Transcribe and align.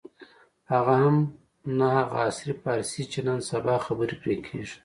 هغه 0.73 0.93
هم 1.03 1.17
نه 1.77 1.87
هغه 1.97 2.17
عصري 2.27 2.53
فارسي 2.61 3.03
چې 3.11 3.19
نن 3.27 3.39
سبا 3.51 3.75
خبرې 3.85 4.15
پرې 4.21 4.35
کېږي. 4.45 4.77